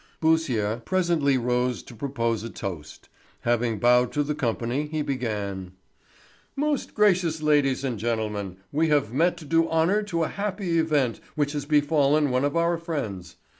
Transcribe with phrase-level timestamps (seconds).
[0.19, 3.07] Beausire presently rose to propose a toast.
[3.41, 5.73] Having bowed to the company, he began:
[6.55, 11.19] "Most gracious ladies and gentlemen, we have met to do honour to a happy event
[11.35, 13.35] which has befallen one of our friends.